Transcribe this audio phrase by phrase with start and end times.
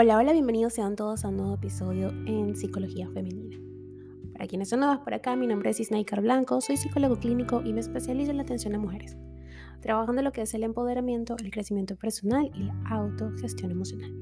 [0.00, 3.58] Hola, hola, bienvenidos sean todos a un nuevo episodio en Psicología Femenina.
[4.32, 7.72] Para quienes son nuevas por acá, mi nombre es Isnaikar Blanco, soy psicólogo clínico y
[7.72, 9.16] me especializo en la atención a mujeres,
[9.80, 14.14] trabajando en lo que es el empoderamiento, el crecimiento personal y la autogestión emocional.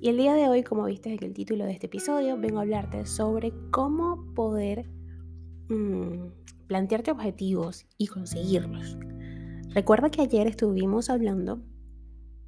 [0.00, 2.62] Y el día de hoy, como viste en el título de este episodio, vengo a
[2.62, 4.88] hablarte sobre cómo poder
[5.68, 6.28] mmm,
[6.68, 8.96] plantearte objetivos y conseguirlos.
[9.70, 11.60] Recuerda que ayer estuvimos hablando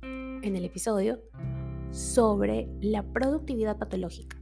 [0.02, 1.18] en el episodio
[1.96, 4.37] sobre la productividad patológica,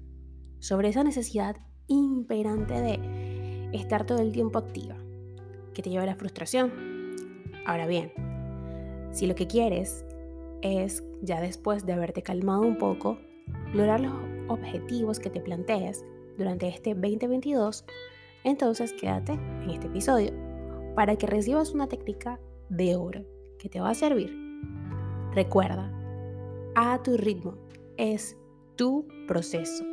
[0.59, 4.97] sobre esa necesidad imperante de estar todo el tiempo activa,
[5.73, 6.73] que te lleva a la frustración.
[7.65, 8.13] Ahora bien,
[9.13, 10.05] si lo que quieres
[10.63, 13.19] es, ya después de haberte calmado un poco,
[13.73, 14.15] lograr los
[14.49, 16.05] objetivos que te plantees
[16.37, 17.85] durante este 2022,
[18.43, 20.33] entonces quédate en este episodio
[20.97, 23.25] para que recibas una técnica de oro
[23.61, 24.37] que te va a servir.
[25.35, 25.94] Recuerda,
[26.75, 27.55] a tu ritmo.
[27.97, 28.37] Es
[28.77, 29.85] tu proceso,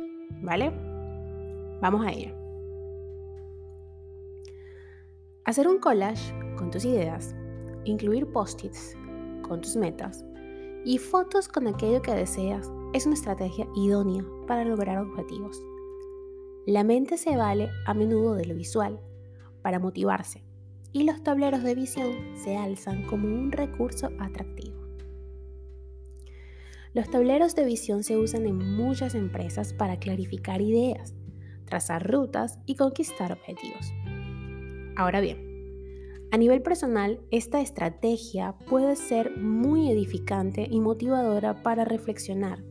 [0.42, 0.70] ¿vale?
[1.80, 2.34] Vamos a ello.
[5.44, 7.34] Hacer un collage con tus ideas,
[7.84, 8.96] incluir post-its
[9.42, 10.24] con tus metas
[10.84, 15.60] y fotos con aquello que deseas es una estrategia idónea para lograr objetivos.
[16.66, 19.00] La mente se vale a menudo de lo visual
[19.62, 20.44] para motivarse
[20.92, 24.81] y los tableros de visión se alzan como un recurso atractivo.
[26.94, 31.14] Los tableros de visión se usan en muchas empresas para clarificar ideas,
[31.64, 33.94] trazar rutas y conquistar objetivos.
[34.96, 35.52] Ahora bien,
[36.30, 42.62] a nivel personal, esta estrategia puede ser muy edificante y motivadora para reflexionar,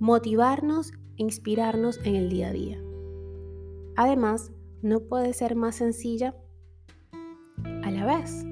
[0.00, 2.82] motivarnos e inspirarnos en el día a día.
[3.94, 6.34] Además, no puede ser más sencilla
[7.84, 8.44] a la vez.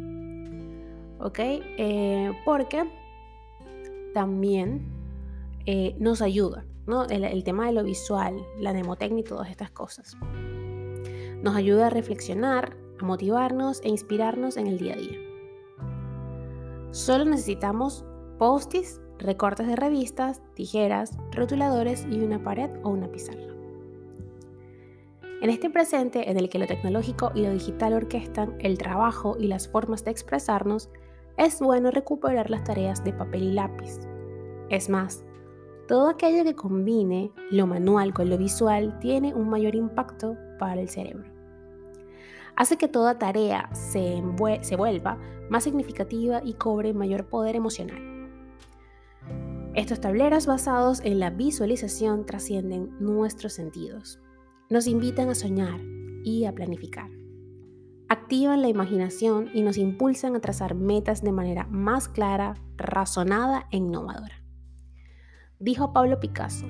[1.21, 1.39] ¿Ok?
[1.41, 2.85] Eh, porque
[4.13, 4.97] también
[5.71, 7.05] eh, nos ayuda, ¿no?
[7.05, 10.17] El, tema de lo visual, la mnemotecnia y todas estas cosas.
[11.43, 15.19] Nos ayuda a reflexionar, a motivarnos e inspirarnos en el día a día.
[16.91, 18.07] Solo necesitamos
[18.39, 23.53] post-its, recortes de revistas, tijeras, rotuladores y una pared o una pizarra.
[25.43, 29.49] En este presente en el que lo tecnológico y lo digital orquestan el trabajo y
[29.49, 30.89] las formas de expresarnos,
[31.37, 34.01] es bueno recuperar las tareas de papel y lápiz.
[34.71, 35.25] Es más,
[35.88, 40.91] todo aquello que combine lo manual con lo visual tiene un mayor impacto para el
[40.91, 41.32] cerebro.
[42.56, 44.21] Hace que toda tarea se,
[44.77, 47.98] vuelva más significativa y cobre mayor poder emocional.
[49.75, 54.21] Estos tableros basados en la visualización trascienden nuestros sentidos.
[54.69, 55.81] Nos invitan a soñar
[56.22, 57.10] y a planificar.
[58.10, 63.78] Activan la imaginación y nos impulsan a trazar metas de manera más clara, razonada e
[63.78, 64.47] innovadora.
[65.61, 66.69] Dijo Pablo Picasso,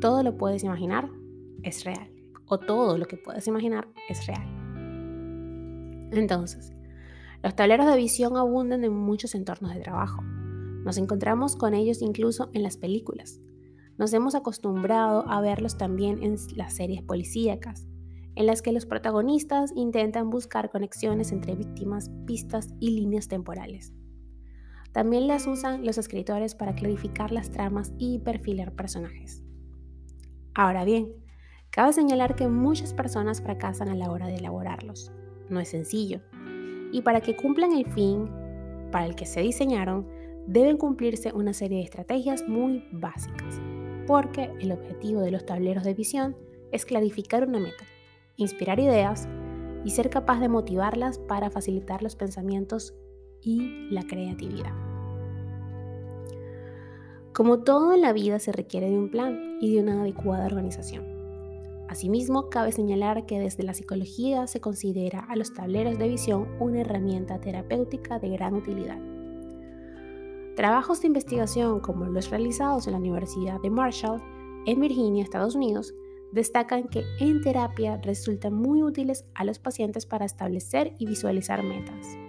[0.00, 1.10] todo lo puedes imaginar
[1.62, 2.10] es real,
[2.46, 4.42] o todo lo que puedes imaginar es real.
[6.12, 6.72] Entonces,
[7.42, 10.22] los tableros de visión abundan en muchos entornos de trabajo.
[10.22, 13.38] Nos encontramos con ellos incluso en las películas.
[13.98, 17.86] Nos hemos acostumbrado a verlos también en las series policíacas,
[18.34, 23.92] en las que los protagonistas intentan buscar conexiones entre víctimas, pistas y líneas temporales.
[24.92, 29.42] También las usan los escritores para clarificar las tramas y perfilar personajes.
[30.54, 31.14] Ahora bien,
[31.70, 35.10] cabe señalar que muchas personas fracasan a la hora de elaborarlos.
[35.48, 36.20] No es sencillo.
[36.92, 38.28] Y para que cumplan el fin
[38.90, 40.06] para el que se diseñaron,
[40.46, 43.60] deben cumplirse una serie de estrategias muy básicas,
[44.06, 46.36] porque el objetivo de los tableros de visión
[46.70, 47.84] es clarificar una meta,
[48.36, 49.28] inspirar ideas
[49.84, 52.94] y ser capaz de motivarlas para facilitar los pensamientos
[53.42, 54.72] y la creatividad.
[57.32, 61.06] Como todo en la vida se requiere de un plan y de una adecuada organización.
[61.88, 66.80] Asimismo, cabe señalar que desde la psicología se considera a los tableros de visión una
[66.80, 68.98] herramienta terapéutica de gran utilidad.
[70.56, 74.22] Trabajos de investigación como los realizados en la Universidad de Marshall,
[74.66, 75.94] en Virginia, Estados Unidos,
[76.32, 82.21] destacan que en terapia resultan muy útiles a los pacientes para establecer y visualizar metas.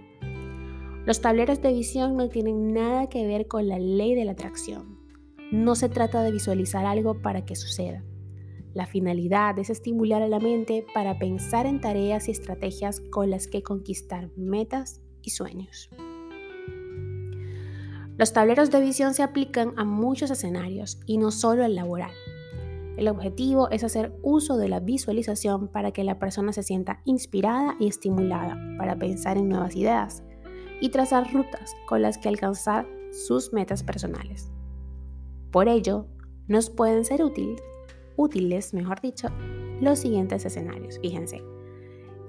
[1.06, 5.00] Los tableros de visión no tienen nada que ver con la ley de la atracción.
[5.52, 8.06] No se trata de visualizar algo para que suceda.
[8.74, 13.48] La finalidad es estimular a la mente para pensar en tareas y estrategias con las
[13.48, 15.90] que conquistar metas y sueños.
[18.18, 22.12] Los tableros de visión se aplican a muchos escenarios y no solo al laboral.
[22.96, 27.76] El objetivo es hacer uso de la visualización para que la persona se sienta inspirada
[27.78, 30.24] y estimulada para pensar en nuevas ideas,
[30.84, 34.52] y trazar rutas con las que alcanzar sus metas personales.
[35.50, 36.08] Por ello,
[36.50, 37.64] nos pueden ser útiles,
[38.18, 39.30] útiles, mejor dicho,
[39.80, 41.00] los siguientes escenarios.
[41.00, 41.42] Fíjense,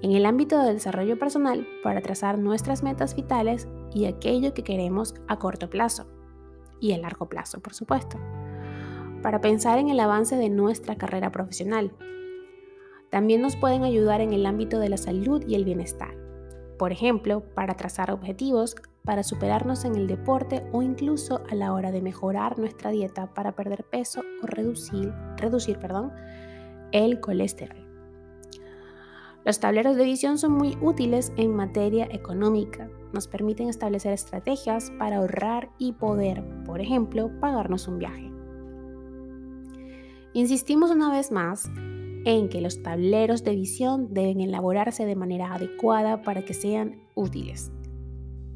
[0.01, 5.15] en el ámbito del desarrollo personal para trazar nuestras metas vitales y aquello que queremos
[5.27, 6.07] a corto plazo
[6.79, 8.17] y a largo plazo, por supuesto,
[9.21, 11.91] para pensar en el avance de nuestra carrera profesional.
[13.09, 16.24] También nos pueden ayudar en el ámbito de la salud y el bienestar,
[16.77, 21.91] por ejemplo, para trazar objetivos, para superarnos en el deporte o incluso a la hora
[21.91, 25.13] de mejorar nuestra dieta para perder peso o reducir,
[26.91, 27.85] el colesterol.
[29.45, 32.89] Los tableros de visión son muy útiles en materia económica.
[33.13, 38.31] Nos permiten establecer estrategias para ahorrar y poder, por ejemplo, pagarnos un viaje.
[40.33, 41.69] Insistimos una vez más
[42.25, 47.71] en que los tableros de visión deben elaborarse de manera adecuada para que sean útiles.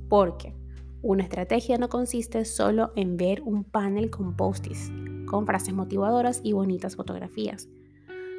[0.10, 0.56] Porque
[1.02, 4.92] una estrategia no consiste solo en ver un panel con post-its,
[5.28, 7.70] con frases motivadoras y bonitas fotografías,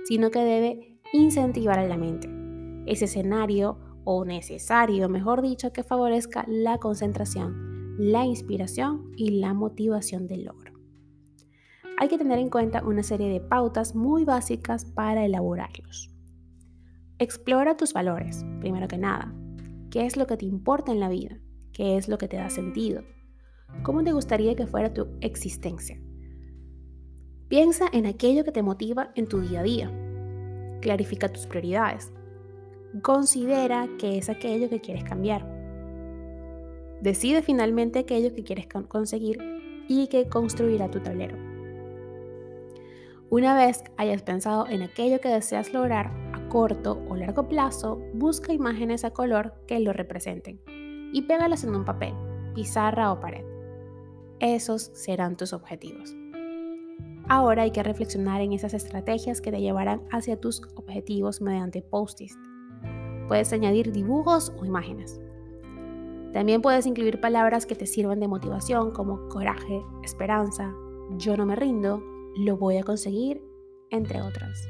[0.05, 2.29] sino que debe incentivar a la mente
[2.87, 10.27] ese escenario o necesario, mejor dicho, que favorezca la concentración, la inspiración y la motivación
[10.27, 10.70] del logro.
[12.01, 16.11] Hay que tener en cuenta una serie de pautas muy básicas para elaborarlos.
[17.19, 19.35] Explora tus valores, primero que nada.
[19.91, 21.37] ¿Qué es lo que te importa en la vida?
[21.75, 23.03] ¿Qué es lo que te da sentido?
[23.83, 26.01] ¿Cómo te gustaría que fuera tu existencia?
[27.49, 29.93] Piensa en aquello que te motiva en tu día a día.
[30.81, 32.15] Clarifica tus prioridades.
[33.03, 35.47] Considera qué es aquello que quieres cambiar.
[37.03, 39.39] Decide finalmente aquello que quieres conseguir
[39.87, 41.50] y que construirá tu tablero.
[43.31, 48.53] Una vez hayas pensado en aquello que deseas lograr a corto o largo plazo, busca
[48.53, 50.61] imágenes a color que lo representen
[51.13, 52.13] y pégalas en un papel,
[52.57, 53.45] pizarra o pared.
[54.41, 56.13] Esos serán tus objetivos.
[57.29, 62.37] Ahora hay que reflexionar en esas estrategias que te llevarán hacia tus objetivos mediante post-its
[63.29, 65.21] Puedes añadir dibujos o imágenes.
[66.33, 70.75] También puedes incluir palabras que te sirvan de motivación como coraje, esperanza,
[71.17, 72.03] yo no me rindo,
[72.37, 73.43] lo voy a conseguir,
[73.91, 74.69] entre otras.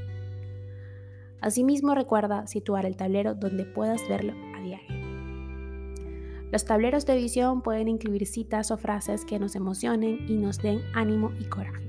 [1.41, 5.01] Asimismo, recuerda situar el tablero donde puedas verlo a diario.
[6.53, 10.81] Los tableros de visión pueden incluir citas o frases que nos emocionen y nos den
[10.95, 11.89] ánimo y coraje.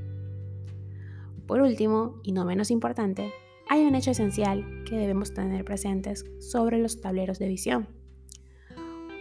[1.48, 3.34] Por último, y no menos importante,
[3.68, 7.88] hay un hecho esencial que debemos tener presentes sobre los tableros de visión.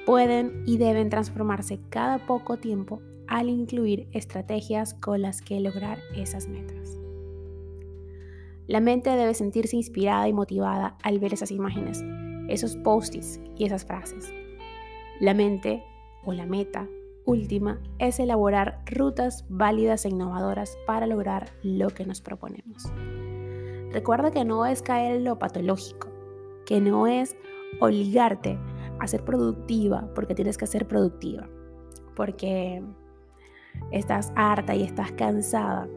[0.06, 3.00] Pueden y deben transformarse cada poco tiempo
[3.30, 6.98] al incluir estrategias con las que lograr esas metas.
[8.66, 12.04] La mente debe sentirse inspirada y motivada al ver esas imágenes,
[12.48, 14.32] esos post-its y esas frases.
[15.20, 15.82] La mente
[16.24, 16.88] o la meta
[17.24, 22.92] última es elaborar rutas válidas e innovadoras para lograr lo que nos proponemos.
[23.92, 26.08] Recuerda que no es caer en lo patológico,
[26.66, 27.36] que no es
[27.80, 28.58] obligarte
[28.98, 31.48] a ser productiva porque tienes que ser productiva,
[32.16, 32.82] porque
[33.90, 35.88] estás harta y estás cansada.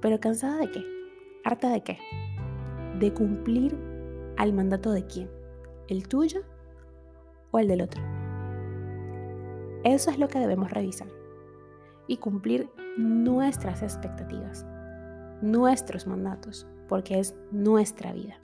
[0.00, 0.84] ¿Pero cansada de qué?
[1.44, 1.98] ¿Harta de qué?
[2.98, 3.76] De cumplir
[4.36, 5.30] al mandato de quién?
[5.88, 6.42] ¿El tuyo
[7.50, 8.02] o el del otro?
[9.84, 11.08] Eso es lo que debemos revisar
[12.06, 14.66] y cumplir nuestras expectativas
[15.40, 18.40] nuestros mandatos, porque es nuestra vida.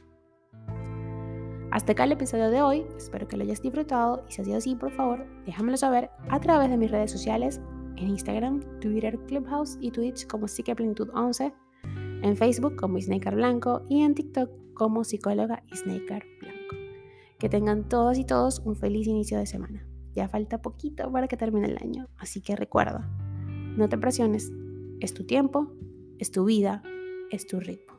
[1.71, 4.59] Hasta acá el episodio de hoy, espero que lo hayas disfrutado y si ha sido
[4.59, 7.61] así, por favor, déjamelo saber a través de mis redes sociales,
[7.97, 11.53] en Instagram, Twitter, Clubhouse y Twitch como Psiqueplenitud11,
[12.23, 16.77] en Facebook como Snaker Blanco y en TikTok como psicóloga Snaker Blanco.
[17.39, 19.87] Que tengan todas y todos un feliz inicio de semana.
[20.15, 23.11] Ya falta poquito para que termine el año, así que recuerda,
[23.77, 24.53] no te presiones,
[25.01, 25.73] es tu tiempo
[26.19, 26.83] es tu vida,
[27.31, 27.94] es tu ritmo.